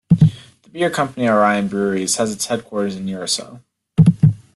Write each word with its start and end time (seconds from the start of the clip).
The 0.09 0.69
beer 0.71 0.89
company 0.89 1.29
Orion 1.29 1.67
Breweries 1.67 2.15
has 2.15 2.31
its 2.33 2.47
headquarters 2.47 2.95
in 2.95 3.05
Urasoe. 3.05 3.61